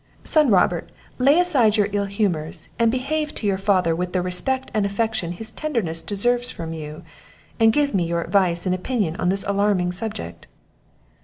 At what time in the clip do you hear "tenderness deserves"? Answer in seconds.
5.51-6.49